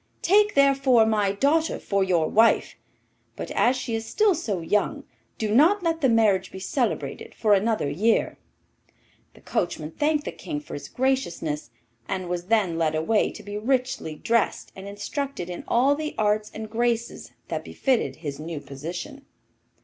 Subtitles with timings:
[0.23, 2.75] Take, therefore, my daughter for your wife;
[3.35, 5.03] but as she is still so young,
[5.37, 8.39] do not let the marriage be celebrated for another year.'
[9.35, 11.69] The coachman thanked the King for his graciousness,
[12.09, 16.49] and was then led away to be richly dressed and instructed in all the arts
[16.51, 19.27] and graces that befitted his new position.